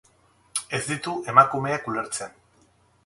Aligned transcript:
Ez 0.77 0.79
ditu 0.87 1.13
emakumeak 1.33 1.89
ulertzen. 1.93 2.35